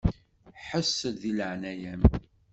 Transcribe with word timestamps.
Ḥess-d 0.67 1.15
di 1.21 1.31
leɛnaya-m. 1.37 2.03